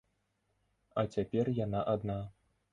[1.03, 2.21] А цяпер яна адна.